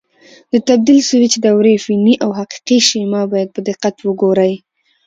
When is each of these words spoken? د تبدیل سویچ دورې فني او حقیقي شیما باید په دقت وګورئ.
د 0.51 0.53
تبدیل 0.67 0.99
سویچ 1.09 1.33
دورې 1.45 1.75
فني 1.85 2.13
او 2.23 2.29
حقیقي 2.39 2.77
شیما 2.89 3.21
باید 3.31 3.49
په 3.55 3.61
دقت 3.69 3.95
وګورئ. 4.01 4.53